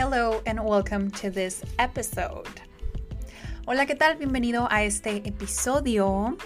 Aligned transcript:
Hello 0.00 0.40
and 0.46 0.58
welcome 0.64 1.10
to 1.10 1.30
this 1.30 1.62
episode. 1.78 2.48
Hola, 3.66 3.84
¿qué 3.84 3.94
tal? 3.94 4.16
Bienvenido 4.16 4.66
a 4.70 4.82
este 4.82 5.16
episodio. 5.28 6.38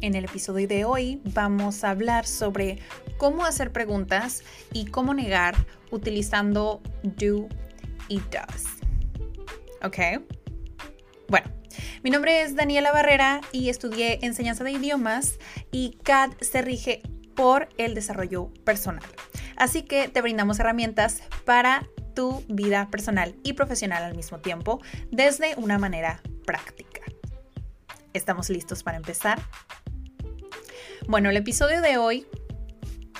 En 0.00 0.14
el 0.14 0.24
episodio 0.24 0.66
de 0.66 0.86
hoy 0.86 1.20
vamos 1.34 1.84
a 1.84 1.90
hablar 1.90 2.26
sobre 2.26 2.78
cómo 3.18 3.44
hacer 3.44 3.72
preguntas 3.72 4.42
y 4.72 4.86
cómo 4.86 5.12
negar 5.12 5.54
utilizando 5.90 6.80
do 7.02 7.46
y 8.08 8.22
does. 8.30 8.64
¿Ok? 9.82 10.24
Bueno, 11.28 11.48
mi 12.02 12.08
nombre 12.08 12.40
es 12.40 12.56
Daniela 12.56 12.90
Barrera 12.90 13.42
y 13.52 13.68
estudié 13.68 14.20
enseñanza 14.22 14.64
de 14.64 14.72
idiomas 14.72 15.38
y 15.72 15.98
CAD 16.04 16.30
se 16.40 16.62
rige 16.62 17.02
por 17.34 17.68
el 17.76 17.94
desarrollo 17.94 18.48
personal. 18.64 19.04
Así 19.58 19.82
que 19.82 20.08
te 20.08 20.22
brindamos 20.22 20.58
herramientas 20.58 21.22
para 21.44 21.86
tu 22.16 22.42
vida 22.48 22.88
personal 22.90 23.36
y 23.44 23.52
profesional 23.52 24.02
al 24.02 24.16
mismo 24.16 24.40
tiempo 24.40 24.80
desde 25.12 25.54
una 25.56 25.78
manera 25.78 26.20
práctica. 26.44 27.02
¿Estamos 28.12 28.50
listos 28.50 28.82
para 28.82 28.96
empezar? 28.96 29.38
Bueno, 31.06 31.30
el 31.30 31.36
episodio 31.36 31.82
de 31.82 31.98
hoy 31.98 32.26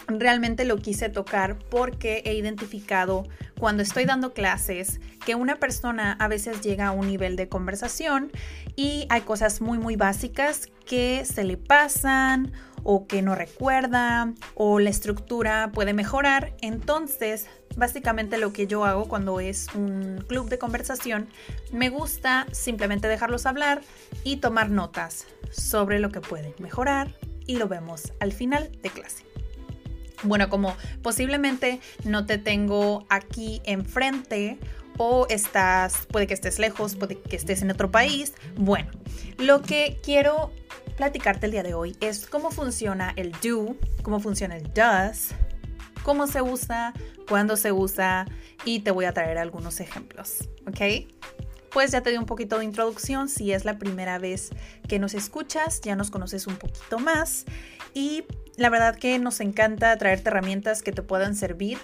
realmente 0.09 0.65
lo 0.65 0.79
quise 0.79 1.09
tocar 1.11 1.59
porque 1.59 2.23
he 2.25 2.35
identificado 2.35 3.29
cuando 3.59 3.83
estoy 3.83 4.07
dando 4.07 4.33
clases 4.33 5.01
que 5.25 5.35
una 5.35 5.57
persona 5.57 6.17
a 6.19 6.29
veces 6.29 6.63
llega 6.63 6.89
a 6.89 6.93
un 6.93 7.07
nivel 7.07 7.37
de 7.37 7.49
conversación 7.49 8.33
y 8.77 9.07
hay 9.11 9.21
cosas 9.23 9.61
muy 9.61 9.79
muy 9.79 9.97
básicas 9.97 10.69
que 10.87 11.25
se 11.25 11.45
le 11.45 11.57
pasan 11.57 12.53
o 12.83 13.07
que 13.07 13.21
no 13.21 13.35
recuerda 13.35 14.33
o 14.55 14.79
la 14.79 14.91
estructura 14.91 15.71
puede 15.75 15.93
mejorar. 15.93 16.55
Entonces, 16.61 17.47
básicamente 17.77 18.39
lo 18.39 18.53
que 18.53 18.67
yo 18.67 18.85
hago 18.85 19.07
cuando 19.07 19.41
es 19.41 19.69
un 19.75 20.25
club 20.27 20.49
de 20.49 20.59
conversación, 20.59 21.29
me 21.73 21.91
gusta 21.91 22.47
simplemente 22.53 23.09
dejarlos 23.09 23.47
hablar 23.47 23.83
y 24.25 24.39
tomar 24.39 24.71
notas 24.71 25.27
sobre 25.51 25.99
lo 26.01 26.11
que 26.11 26.21
pueden 26.21 26.55
mejorar 26.59 27.15
y 27.47 27.57
lo 27.57 27.69
vemos 27.69 28.13
al 28.21 28.33
final 28.33 28.71
de 28.83 28.91
clase. 28.91 29.25
Bueno, 30.23 30.49
como 30.49 30.75
posiblemente 31.03 31.81
no 32.05 32.27
te 32.27 32.39
tengo 32.39 33.07
aquí 33.09 33.61
enfrente 33.65 34.59
o 34.99 35.27
estás, 35.29 36.07
puede 36.11 36.27
que 36.27 36.35
estés 36.35 36.59
lejos, 36.59 36.97
puede 36.97 37.21
que 37.21 37.37
estés 37.37 37.63
en 37.63 37.71
otro 37.71 37.91
país. 37.91 38.33
Bueno, 38.57 38.91
lo 39.39 39.63
que 39.63 39.99
quiero 40.03 40.51
platicarte 40.97 41.47
el 41.47 41.53
día 41.53 41.63
de 41.63 41.75
hoy 41.75 41.97
es 42.01 42.27
cómo 42.27 42.51
funciona 42.51 43.13
el 43.17 43.33
do, 43.43 43.77
cómo 44.03 44.21
funciona 44.21 44.57
el 44.57 44.73
does, 44.73 45.35
cómo 46.07 46.29
se 46.29 46.41
usa, 46.41 46.95
cuándo 47.29 47.57
se 47.57 47.73
usa 47.73 48.27
y 48.65 48.79
te 48.79 48.93
voy 48.93 49.07
a 49.07 49.13
traer 49.13 49.39
algunos 49.39 49.81
ejemplos, 49.81 50.49
¿ok? 50.69 51.05
Pues 51.73 51.91
ya 51.91 52.01
te 52.01 52.11
di 52.11 52.17
un 52.17 52.27
poquito 52.27 52.61
de 52.61 52.65
introducción, 52.65 53.29
si 53.29 53.51
es 53.51 53.65
la 53.65 53.77
primera 53.77 54.21
vez 54.21 54.51
que 54.87 55.01
nos 55.01 55.15
escuchas, 55.15 55.81
ya 55.81 55.97
nos 55.97 56.13
conoces 56.13 56.47
un 56.47 56.59
poquito 56.59 57.01
más 57.01 57.45
y 57.93 58.23
la 58.57 58.71
verdad 58.71 58.95
que 58.95 59.19
nos 59.19 59.41
encanta 59.41 59.99
traerte 59.99 60.29
herramientas 60.29 60.81
que 60.81 60.93
te 60.93 61.03
puedan 61.03 61.35
servir 61.35 61.77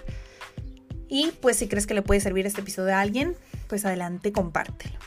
y 1.09 1.31
pues 1.41 1.57
si 1.57 1.67
crees 1.67 1.85
que 1.85 1.93
le 1.93 2.01
puede 2.01 2.21
servir 2.21 2.47
este 2.47 2.61
episodio 2.61 2.95
a 2.95 3.01
alguien, 3.01 3.35
pues 3.67 3.83
adelante, 3.83 4.31
compártelo. 4.31 4.99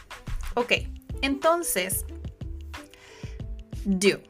Ok, 0.57 0.73
entonces, 1.23 2.05
do. 3.87 4.21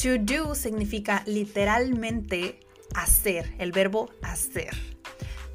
To 0.00 0.16
do 0.16 0.54
significa 0.54 1.24
literalmente 1.26 2.60
hacer, 3.02 3.54
el 3.58 3.72
verbo 3.72 4.10
hacer. 4.22 4.76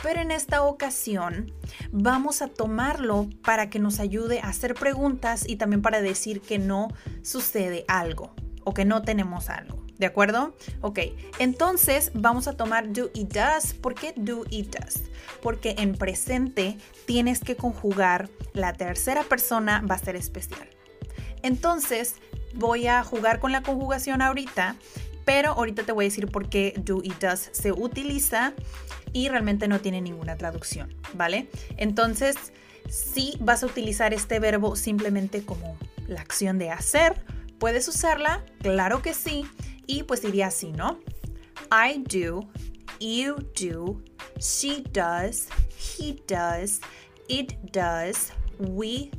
Pero 0.01 0.19
en 0.19 0.31
esta 0.31 0.63
ocasión 0.63 1.53
vamos 1.91 2.41
a 2.41 2.47
tomarlo 2.47 3.29
para 3.43 3.69
que 3.69 3.79
nos 3.79 3.99
ayude 3.99 4.41
a 4.41 4.49
hacer 4.49 4.75
preguntas 4.75 5.45
y 5.47 5.55
también 5.55 5.81
para 5.81 6.01
decir 6.01 6.41
que 6.41 6.59
no 6.59 6.89
sucede 7.21 7.85
algo 7.87 8.35
o 8.65 8.73
que 8.73 8.83
no 8.83 9.01
tenemos 9.01 9.49
algo. 9.49 9.83
¿De 9.97 10.07
acuerdo? 10.07 10.55
Ok, 10.81 10.99
entonces 11.39 12.11
vamos 12.13 12.47
a 12.47 12.57
tomar 12.57 12.91
do 12.91 13.09
y 13.13 13.25
does. 13.25 13.73
¿Por 13.73 13.95
qué 13.95 14.13
do 14.17 14.43
y 14.49 14.63
does? 14.63 15.03
Porque 15.41 15.75
en 15.77 15.95
presente 15.95 16.77
tienes 17.05 17.39
que 17.39 17.55
conjugar 17.55 18.29
la 18.53 18.73
tercera 18.73 19.23
persona 19.23 19.81
va 19.89 19.95
a 19.95 19.99
ser 19.99 20.17
especial. 20.17 20.67
Entonces 21.43 22.15
voy 22.55 22.87
a 22.87 23.03
jugar 23.03 23.39
con 23.39 23.51
la 23.51 23.61
conjugación 23.61 24.21
ahorita, 24.21 24.75
pero 25.25 25.51
ahorita 25.51 25.83
te 25.83 25.91
voy 25.91 26.05
a 26.05 26.07
decir 26.07 26.27
por 26.27 26.49
qué 26.49 26.73
do 26.77 27.01
y 27.03 27.13
does 27.19 27.49
se 27.51 27.71
utiliza 27.71 28.53
y 29.13 29.29
realmente 29.29 29.67
no 29.67 29.79
tiene 29.79 30.01
ninguna 30.01 30.37
traducción, 30.37 30.93
¿vale? 31.13 31.47
Entonces, 31.77 32.35
si 32.89 33.37
vas 33.39 33.63
a 33.63 33.67
utilizar 33.67 34.13
este 34.13 34.39
verbo 34.39 34.75
simplemente 34.75 35.45
como 35.45 35.77
la 36.07 36.21
acción 36.21 36.57
de 36.57 36.71
hacer, 36.71 37.23
puedes 37.59 37.87
usarla, 37.87 38.43
claro 38.59 39.01
que 39.01 39.13
sí, 39.13 39.45
y 39.87 40.03
pues 40.03 40.21
diría 40.21 40.47
así, 40.47 40.71
¿no? 40.71 40.99
I 41.71 42.03
do, 42.03 42.47
you 42.99 43.35
do, 43.59 44.01
she 44.39 44.83
does, 44.91 45.47
he 45.97 46.21
does, 46.27 46.81
it 47.27 47.53
does, 47.71 48.31
we 48.59 49.11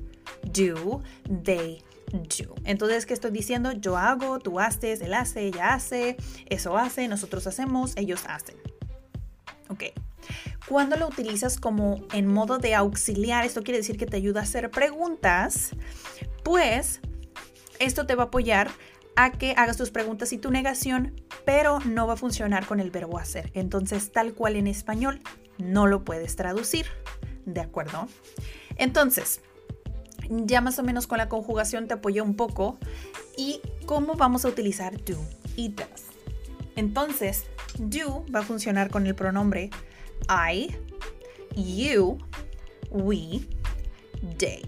do, 0.52 1.02
they 1.44 1.82
Entonces, 2.64 3.06
¿qué 3.06 3.14
estoy 3.14 3.30
diciendo? 3.30 3.72
Yo 3.72 3.96
hago, 3.96 4.38
tú 4.38 4.60
haces, 4.60 5.00
él 5.00 5.14
hace, 5.14 5.46
ella 5.46 5.74
hace, 5.74 6.16
eso 6.46 6.76
hace, 6.76 7.08
nosotros 7.08 7.46
hacemos, 7.46 7.92
ellos 7.96 8.22
hacen. 8.28 8.56
Ok. 9.68 9.84
Cuando 10.68 10.96
lo 10.96 11.08
utilizas 11.08 11.58
como 11.58 12.06
en 12.12 12.26
modo 12.26 12.58
de 12.58 12.74
auxiliar, 12.74 13.44
esto 13.44 13.62
quiere 13.62 13.78
decir 13.78 13.98
que 13.98 14.06
te 14.06 14.16
ayuda 14.16 14.40
a 14.40 14.42
hacer 14.44 14.70
preguntas, 14.70 15.70
pues 16.42 17.00
esto 17.78 18.06
te 18.06 18.14
va 18.14 18.24
a 18.24 18.26
apoyar 18.26 18.70
a 19.16 19.32
que 19.32 19.52
hagas 19.56 19.76
tus 19.76 19.90
preguntas 19.90 20.32
y 20.32 20.38
tu 20.38 20.50
negación, 20.50 21.20
pero 21.44 21.80
no 21.80 22.06
va 22.06 22.14
a 22.14 22.16
funcionar 22.16 22.66
con 22.66 22.80
el 22.80 22.90
verbo 22.90 23.18
hacer. 23.18 23.50
Entonces, 23.54 24.12
tal 24.12 24.34
cual 24.34 24.56
en 24.56 24.66
español, 24.66 25.20
no 25.58 25.86
lo 25.86 26.04
puedes 26.04 26.36
traducir. 26.36 26.86
¿De 27.44 27.60
acuerdo? 27.60 28.08
Entonces, 28.76 29.40
ya 30.28 30.60
más 30.60 30.78
o 30.78 30.82
menos 30.82 31.06
con 31.06 31.18
la 31.18 31.28
conjugación 31.28 31.88
te 31.88 31.94
apoyé 31.94 32.20
un 32.20 32.36
poco. 32.36 32.78
¿Y 33.36 33.60
cómo 33.86 34.14
vamos 34.14 34.44
a 34.44 34.48
utilizar 34.48 35.02
do 35.04 35.18
y? 35.56 35.74
Entonces, 36.76 37.44
do 37.78 38.24
va 38.34 38.40
a 38.40 38.42
funcionar 38.42 38.90
con 38.90 39.06
el 39.06 39.14
pronombre 39.14 39.70
I, 40.28 40.74
you, 41.56 42.18
we, 42.90 43.46
they. 44.38 44.62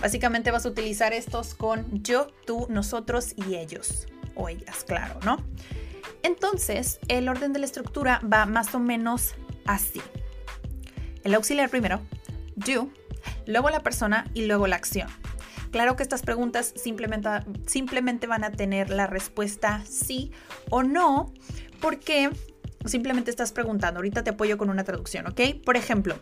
Básicamente 0.00 0.50
vas 0.50 0.66
a 0.66 0.68
utilizar 0.68 1.12
estos 1.12 1.54
con 1.54 2.02
yo, 2.02 2.28
tú, 2.46 2.66
nosotros 2.68 3.34
y 3.36 3.56
ellos 3.56 4.06
o 4.34 4.48
ellas, 4.48 4.84
claro, 4.84 5.18
¿no? 5.24 5.38
Entonces, 6.22 6.98
el 7.08 7.28
orden 7.28 7.52
de 7.52 7.58
la 7.60 7.66
estructura 7.66 8.20
va 8.20 8.46
más 8.46 8.74
o 8.74 8.80
menos 8.80 9.34
así. 9.66 10.00
El 11.22 11.34
auxiliar 11.34 11.70
primero, 11.70 12.00
do, 12.56 12.88
luego 13.46 13.70
la 13.70 13.80
persona 13.80 14.30
y 14.34 14.46
luego 14.46 14.66
la 14.66 14.76
acción. 14.76 15.08
Claro 15.70 15.96
que 15.96 16.02
estas 16.02 16.22
preguntas 16.22 16.72
simplemente, 16.76 17.28
simplemente 17.66 18.26
van 18.26 18.44
a 18.44 18.52
tener 18.52 18.90
la 18.90 19.06
respuesta 19.06 19.82
sí 19.88 20.30
o 20.70 20.82
no, 20.82 21.32
porque 21.80 22.30
simplemente 22.84 23.30
estás 23.30 23.52
preguntando. 23.52 23.98
Ahorita 23.98 24.22
te 24.22 24.30
apoyo 24.30 24.56
con 24.56 24.70
una 24.70 24.84
traducción, 24.84 25.26
¿ok? 25.26 25.40
Por 25.64 25.76
ejemplo, 25.76 26.16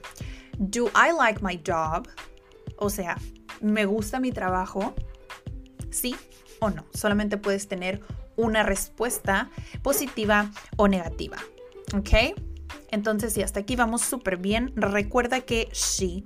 do 0.58 0.86
I 0.88 1.12
like 1.18 1.42
my 1.42 1.60
job? 1.66 2.08
O 2.76 2.88
sea, 2.88 3.18
¿me 3.60 3.84
gusta 3.84 4.20
mi 4.20 4.32
trabajo? 4.32 4.94
¿Sí 5.90 6.16
o 6.60 6.70
no? 6.70 6.86
Solamente 6.94 7.36
puedes 7.36 7.68
tener 7.68 8.00
una 8.36 8.62
respuesta 8.62 9.50
positiva 9.82 10.50
o 10.76 10.88
negativa. 10.88 11.36
¿Ok? 11.94 12.38
Entonces, 12.90 13.34
si 13.34 13.42
hasta 13.42 13.60
aquí 13.60 13.76
vamos 13.76 14.02
súper 14.02 14.36
bien. 14.36 14.72
Recuerda 14.76 15.40
que 15.40 15.68
she, 15.72 16.24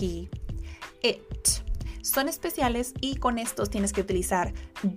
it. 0.00 1.48
Son 2.02 2.28
especiales 2.28 2.94
y 3.00 3.16
con 3.16 3.38
estos 3.38 3.70
tienes 3.70 3.92
que 3.92 4.00
utilizar 4.00 4.52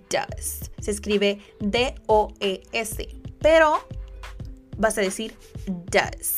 does. 0.10 0.72
Se 0.80 0.92
escribe 0.92 1.40
D-O-E-S, 1.60 3.10
pero 3.40 3.80
vas 4.78 4.98
a 4.98 5.02
decir 5.02 5.36
does. 5.68 6.36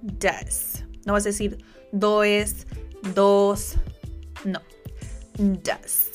Does. 0.00 0.84
No 1.04 1.12
vas 1.12 1.24
a 1.24 1.28
decir 1.28 1.62
does, 1.92 2.66
dos, 3.14 3.74
no. 4.44 4.60
Does. 5.36 6.10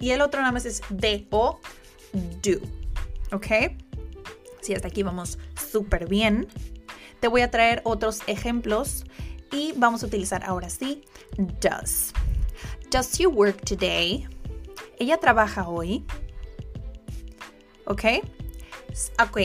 Y 0.00 0.10
el 0.10 0.20
otro 0.20 0.40
nada 0.40 0.52
más 0.52 0.64
es 0.64 0.82
D-O, 0.90 1.58
do. 2.12 2.60
¿Ok? 3.32 3.46
Si 4.60 4.74
hasta 4.74 4.88
aquí 4.88 5.02
vamos 5.02 5.38
súper 5.70 6.08
bien. 6.08 6.46
Te 7.20 7.26
voy 7.26 7.40
a 7.40 7.50
traer 7.50 7.80
otros 7.84 8.20
ejemplos 8.28 9.04
y 9.50 9.72
vamos 9.76 10.02
a 10.02 10.06
utilizar 10.06 10.44
ahora 10.44 10.70
sí 10.70 11.04
does. 11.60 12.12
Does 12.90 13.12
she 13.12 13.26
work 13.26 13.64
today? 13.64 14.26
Ella 14.98 15.18
trabaja 15.18 15.68
hoy. 15.68 16.04
¿Ok? 17.84 18.04
Ok. 19.22 19.38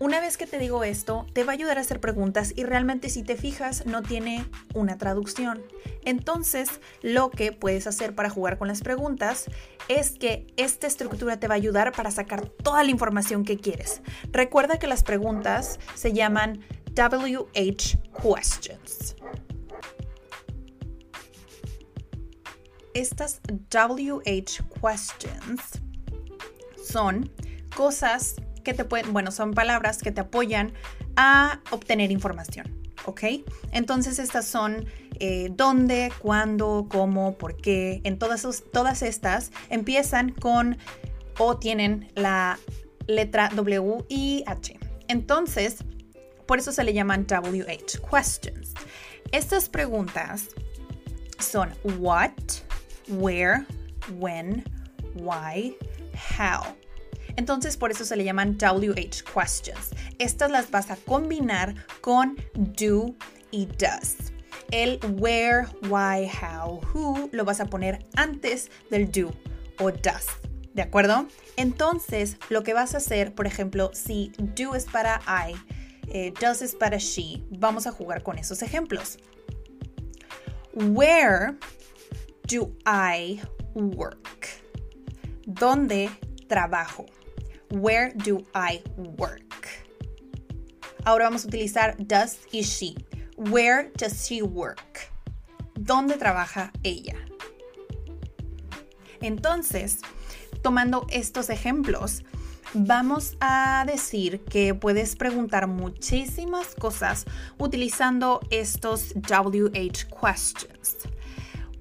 Una 0.00 0.20
vez 0.20 0.36
que 0.36 0.46
te 0.46 0.58
digo 0.58 0.82
esto, 0.82 1.24
te 1.32 1.44
va 1.44 1.52
a 1.52 1.54
ayudar 1.54 1.78
a 1.78 1.80
hacer 1.80 2.00
preguntas 2.00 2.52
y 2.56 2.64
realmente 2.64 3.08
si 3.08 3.22
te 3.22 3.36
fijas 3.36 3.86
no 3.86 4.02
tiene 4.02 4.44
una 4.74 4.98
traducción. 4.98 5.62
Entonces, 6.04 6.68
lo 7.00 7.30
que 7.30 7.52
puedes 7.52 7.86
hacer 7.86 8.14
para 8.14 8.28
jugar 8.28 8.58
con 8.58 8.68
las 8.68 8.82
preguntas 8.82 9.46
es 9.88 10.10
que 10.18 10.46
esta 10.56 10.88
estructura 10.88 11.38
te 11.38 11.46
va 11.46 11.54
a 11.54 11.56
ayudar 11.56 11.92
para 11.92 12.10
sacar 12.10 12.48
toda 12.48 12.82
la 12.82 12.90
información 12.90 13.44
que 13.44 13.56
quieres. 13.56 14.02
Recuerda 14.32 14.78
que 14.78 14.88
las 14.88 15.04
preguntas 15.04 15.78
se 15.94 16.12
llaman 16.12 16.60
WH 16.96 17.98
questions. 18.20 19.14
Estas 22.94 23.40
WH 23.70 24.62
questions 24.80 25.60
son 26.84 27.30
cosas 27.76 28.36
que 28.62 28.72
te 28.74 28.84
pueden, 28.84 29.12
bueno, 29.12 29.30
son 29.30 29.52
palabras 29.52 29.98
que 29.98 30.12
te 30.12 30.22
apoyan 30.22 30.72
a 31.16 31.60
obtener 31.70 32.10
información, 32.10 32.66
¿ok? 33.04 33.22
Entonces 33.72 34.18
estas 34.18 34.46
son 34.46 34.86
eh, 35.20 35.50
dónde, 35.52 36.12
cuándo, 36.18 36.86
cómo, 36.88 37.36
por 37.36 37.56
qué. 37.56 38.00
En 38.04 38.18
todas, 38.18 38.62
todas 38.72 39.02
estas 39.02 39.50
empiezan 39.70 40.30
con 40.30 40.78
o 41.38 41.56
tienen 41.58 42.10
la 42.14 42.58
letra 43.06 43.50
W 43.54 44.04
y 44.08 44.44
H. 44.46 44.78
Entonces, 45.08 45.78
por 46.46 46.58
eso 46.58 46.72
se 46.72 46.84
le 46.84 46.92
llaman 46.92 47.26
WH 47.28 48.00
questions. 48.10 48.74
Estas 49.32 49.68
preguntas 49.68 50.48
son 51.38 51.70
what, 51.98 52.32
where, 53.08 53.66
when, 54.18 54.64
why, 55.14 55.74
how. 56.14 56.76
Entonces 57.36 57.76
por 57.76 57.90
eso 57.90 58.04
se 58.04 58.16
le 58.16 58.24
llaman 58.24 58.56
WH 58.58 59.24
questions. 59.24 59.90
Estas 60.18 60.50
las 60.50 60.70
vas 60.70 60.90
a 60.90 60.96
combinar 60.96 61.74
con 62.00 62.36
do 62.54 63.14
y 63.50 63.66
does. 63.78 64.32
El 64.70 64.98
where, 65.18 65.66
why, 65.88 66.26
how, 66.26 66.80
who 66.92 67.28
lo 67.32 67.44
vas 67.44 67.60
a 67.60 67.66
poner 67.66 68.04
antes 68.16 68.70
del 68.90 69.10
do 69.10 69.32
o 69.78 69.90
does. 69.90 70.26
¿De 70.74 70.82
acuerdo? 70.82 71.28
Entonces, 71.56 72.36
lo 72.48 72.64
que 72.64 72.74
vas 72.74 72.94
a 72.94 72.96
hacer, 72.96 73.34
por 73.34 73.46
ejemplo, 73.46 73.90
si 73.94 74.32
do 74.38 74.74
es 74.74 74.86
para 74.86 75.20
I, 75.26 75.54
eh, 76.08 76.32
does 76.40 76.62
es 76.62 76.74
para 76.74 76.98
she. 76.98 77.42
Vamos 77.50 77.86
a 77.86 77.92
jugar 77.92 78.22
con 78.22 78.38
esos 78.38 78.62
ejemplos. 78.62 79.18
Where 80.74 81.56
do 82.46 82.76
I 82.86 83.40
work? 83.74 84.48
¿Dónde 85.46 86.10
trabajo? 86.48 87.06
Where 87.70 88.12
do 88.14 88.44
I 88.54 88.82
work? 88.96 89.68
Ahora 91.04 91.24
vamos 91.24 91.44
a 91.44 91.48
utilizar 91.48 91.96
does 91.98 92.38
y 92.52 92.62
she. 92.62 92.94
Where 93.36 93.90
does 93.96 94.26
she 94.26 94.42
work? 94.42 95.10
¿Dónde 95.74 96.16
trabaja 96.16 96.72
ella? 96.82 97.16
Entonces, 99.20 99.98
tomando 100.62 101.06
estos 101.10 101.50
ejemplos, 101.50 102.22
vamos 102.74 103.36
a 103.40 103.84
decir 103.86 104.44
que 104.44 104.74
puedes 104.74 105.16
preguntar 105.16 105.66
muchísimas 105.66 106.74
cosas 106.74 107.24
utilizando 107.58 108.40
estos 108.50 109.14
WH 109.14 110.06
questions. 110.08 111.13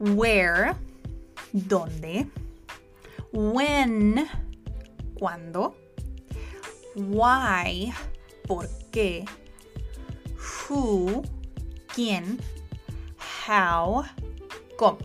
Where, 0.03 0.75
¿dónde? 1.53 2.27
When, 3.31 4.27
¿cuándo? 5.13 5.77
Why, 6.94 7.94
¿por 8.45 8.67
qué? 8.91 9.23
Who, 10.67 11.23
¿quién? 11.95 12.38
How, 13.47 14.03
¿cómo? 14.77 14.97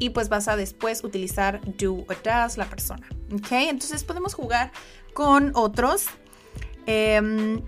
Y 0.00 0.10
pues 0.10 0.28
vas 0.28 0.48
a 0.48 0.56
después 0.56 1.04
utilizar 1.04 1.60
do 1.78 2.04
o 2.08 2.14
does 2.24 2.56
la 2.56 2.64
persona. 2.64 3.08
¿Ok? 3.32 3.52
Entonces 3.52 4.02
podemos 4.02 4.34
jugar 4.34 4.72
con 5.14 5.52
otros. 5.54 6.06
Um, 6.88 7.62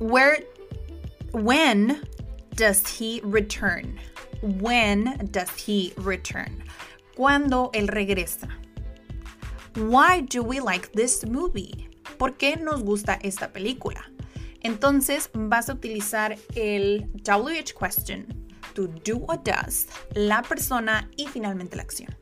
where, 0.00 0.48
when 1.32 2.02
does 2.56 2.82
he 2.98 3.20
return? 3.22 4.00
When 4.42 5.30
does 5.30 5.48
he 5.56 5.92
return? 5.96 6.64
Cuando 7.14 7.70
él 7.72 7.86
regresa. 7.86 8.48
Why 9.76 10.22
do 10.22 10.42
we 10.42 10.60
like 10.60 10.88
this 10.92 11.24
movie? 11.24 11.88
¿Por 12.18 12.36
qué 12.36 12.56
nos 12.56 12.82
gusta 12.82 13.18
esta 13.22 13.52
película? 13.52 14.10
Entonces 14.62 15.30
vas 15.32 15.68
a 15.68 15.74
utilizar 15.74 16.36
el 16.54 17.08
WH 17.24 17.72
question, 17.78 18.26
to 18.74 18.88
do 18.88 19.24
or 19.28 19.40
does, 19.42 19.86
la 20.14 20.42
persona 20.42 21.08
y 21.16 21.26
finalmente 21.26 21.76
la 21.76 21.82
acción. 21.82 22.14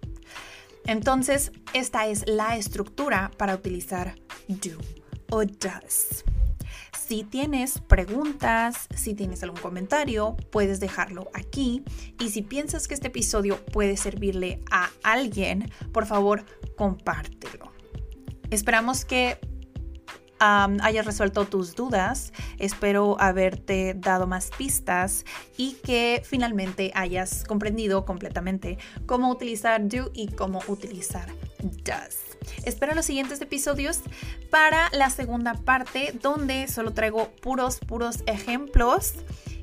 Entonces, 0.87 1.53
esta 1.73 2.07
es 2.07 2.27
la 2.27 2.57
estructura 2.57 3.31
para 3.37 3.55
utilizar 3.55 4.15
do 4.49 4.79
o 5.31 5.45
does. 5.45 6.25
Si 7.11 7.25
tienes 7.25 7.81
preguntas, 7.81 8.87
si 8.95 9.15
tienes 9.15 9.43
algún 9.43 9.59
comentario, 9.59 10.37
puedes 10.53 10.79
dejarlo 10.79 11.29
aquí. 11.35 11.83
Y 12.21 12.29
si 12.29 12.43
piensas 12.43 12.87
que 12.87 12.95
este 12.95 13.09
episodio 13.09 13.57
puede 13.73 13.97
servirle 13.97 14.61
a 14.71 14.91
alguien, 15.03 15.73
por 15.93 16.07
favor, 16.07 16.45
compártelo. 16.77 17.73
Esperamos 18.51 19.05
que 19.05 19.41
hayas 20.39 21.05
resuelto 21.05 21.47
tus 21.47 21.75
dudas. 21.75 22.33
Espero 22.59 23.17
haberte 23.19 23.95
dado 23.99 24.29
más 24.29 24.51
pistas 24.57 25.25
y 25.57 25.79
que 25.83 26.23
finalmente 26.25 26.93
hayas 26.95 27.43
comprendido 27.43 28.05
completamente 28.05 28.79
cómo 29.07 29.33
utilizar 29.33 29.89
do 29.89 30.13
y 30.15 30.29
cómo 30.29 30.63
utilizar 30.69 31.29
does. 31.83 32.30
Espero 32.65 32.95
los 32.95 33.07
siguientes 33.07 33.41
episodios 33.41 34.01
para 34.51 34.89
la 34.93 35.11
segunda 35.11 35.55
parte 35.55 36.15
donde 36.21 36.69
solo 36.69 36.93
traigo 36.93 37.31
puros, 37.41 37.79
puros 37.79 38.23
ejemplos. 38.27 39.15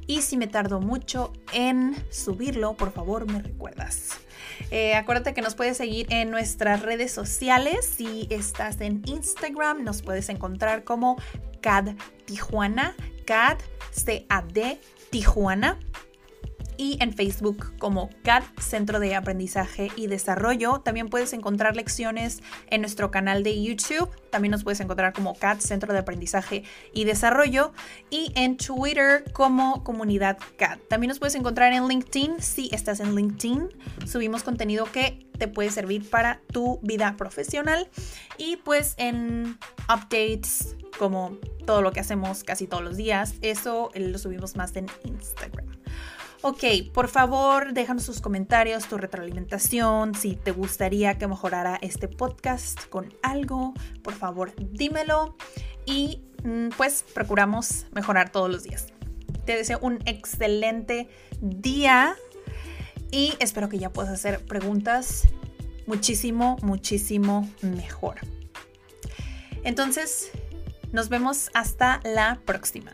Y 0.08 0.22
si 0.22 0.38
me 0.38 0.48
tardo 0.48 0.80
mucho 0.80 1.34
en 1.54 1.96
subirlo, 2.10 2.76
por 2.76 2.92
favor 2.94 3.30
me 3.30 3.42
recuerdas. 3.42 4.12
Eh, 4.72 4.96
acuérdate 4.96 5.34
que 5.34 5.42
nos 5.42 5.56
puedes 5.56 5.78
seguir 5.78 6.08
en 6.10 6.32
nuestras 6.32 6.82
redes 6.82 7.12
sociales. 7.12 7.86
Si 7.98 8.28
estás 8.30 8.80
en 8.82 9.02
Instagram, 9.06 9.84
nos 9.84 10.02
puedes 10.02 10.30
encontrar 10.30 10.84
como 10.84 11.18
CAD 11.62 11.96
Tijuana, 12.26 12.96
CAD, 13.26 13.58
C-A-D, 13.92 14.80
Tijuana 15.10 15.80
y 16.78 16.98
en 17.02 17.14
Facebook 17.14 17.74
como 17.80 18.10
CAD 18.24 18.44
Centro 18.60 19.00
de 19.00 19.16
Aprendizaje 19.16 19.92
y 19.96 20.08
Desarrollo. 20.08 20.80
También 20.80 21.10
puedes 21.10 21.34
encontrar 21.34 21.76
lecciones 21.76 22.42
en 22.70 22.82
nuestro 22.82 23.12
canal 23.12 23.44
de 23.44 23.62
YouTube. 23.62 24.10
También 24.30 24.52
nos 24.52 24.64
puedes 24.64 24.80
encontrar 24.80 25.14
como 25.14 25.36
CAD 25.36 25.60
Centro 25.60 25.94
de 25.94 26.00
Aprendizaje 26.00 26.64
y 26.94 27.04
Desarrollo 27.04 27.74
y 28.10 28.32
en 28.36 28.58
Twitter 28.58 29.24
como 29.34 29.84
Comunidad 29.84 30.38
CAD. 30.58 30.80
También 30.90 31.10
nos 31.10 31.20
puedes 31.20 31.36
encontrar 31.36 31.74
en 31.74 31.88
LinkedIn 31.88 32.42
si 32.42 32.70
estás 32.72 33.00
en 33.00 33.16
LinkedIn. 33.16 33.70
Subimos 34.06 34.44
contenido 34.44 34.86
que 34.92 35.28
te 35.38 35.48
puede 35.48 35.70
servir 35.72 36.10
para 36.10 36.42
tu 36.52 36.80
vida 36.82 37.16
profesional 37.18 37.90
y 38.38 38.58
pues 38.58 38.96
en 38.98 39.58
updates 39.94 40.76
como 40.98 41.38
todo 41.66 41.82
lo 41.82 41.92
que 41.92 42.00
hacemos 42.00 42.44
casi 42.44 42.66
todos 42.66 42.84
los 42.84 42.98
días, 42.98 43.36
eso 43.42 43.92
lo 43.94 44.18
subimos 44.18 44.56
más 44.56 44.76
en 44.76 44.88
Instagram. 45.04 45.67
Ok, 46.42 46.64
por 46.94 47.08
favor, 47.08 47.74
déjanos 47.74 48.04
sus 48.04 48.22
comentarios, 48.22 48.88
tu 48.88 48.98
retroalimentación, 48.98 50.14
si 50.14 50.36
te 50.36 50.52
gustaría 50.52 51.18
que 51.18 51.28
mejorara 51.28 51.80
este 51.82 52.08
podcast 52.08 52.86
con 52.90 53.12
algo, 53.24 53.74
por 54.04 54.14
favor, 54.14 54.54
dímelo 54.56 55.36
y 55.86 56.22
mm, 56.44 56.70
pues 56.78 57.04
procuramos 57.14 57.88
mejorar 57.92 58.32
todos 58.32 58.52
los 58.52 58.64
días. 58.64 58.88
Te 59.46 59.56
deseo 59.56 59.80
un 59.82 60.00
excelente 60.06 61.10
día 61.42 62.16
y 63.10 63.34
espero 63.40 63.68
que 63.68 63.80
ya 63.80 63.92
puedas 63.92 64.12
hacer 64.14 64.46
preguntas 64.46 65.28
muchísimo, 65.88 66.58
muchísimo 66.62 67.50
mejor. 67.62 68.18
Entonces, 69.64 70.30
nos 70.92 71.10
vemos 71.10 71.50
hasta 71.56 72.00
la 72.04 72.40
próxima. 72.46 72.94